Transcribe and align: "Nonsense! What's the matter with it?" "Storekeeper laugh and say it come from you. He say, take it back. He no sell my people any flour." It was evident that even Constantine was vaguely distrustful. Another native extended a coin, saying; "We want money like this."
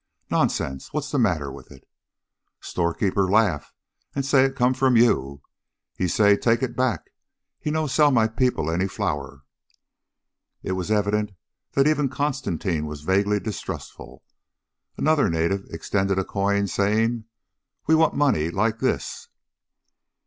"Nonsense! 0.31 0.91
What's 0.93 1.11
the 1.11 1.19
matter 1.19 1.51
with 1.51 1.71
it?" 1.71 1.87
"Storekeeper 2.59 3.29
laugh 3.29 3.71
and 4.15 4.25
say 4.25 4.45
it 4.45 4.55
come 4.55 4.73
from 4.73 4.97
you. 4.97 5.43
He 5.95 6.07
say, 6.07 6.35
take 6.35 6.63
it 6.63 6.75
back. 6.75 7.11
He 7.59 7.69
no 7.69 7.85
sell 7.85 8.09
my 8.09 8.27
people 8.27 8.71
any 8.71 8.87
flour." 8.87 9.43
It 10.63 10.71
was 10.71 10.89
evident 10.89 11.33
that 11.73 11.85
even 11.85 12.09
Constantine 12.09 12.87
was 12.87 13.01
vaguely 13.01 13.39
distrustful. 13.39 14.23
Another 14.97 15.29
native 15.29 15.65
extended 15.69 16.17
a 16.17 16.25
coin, 16.25 16.65
saying; 16.65 17.25
"We 17.85 17.93
want 17.93 18.15
money 18.15 18.49
like 18.49 18.79
this." 18.79 19.27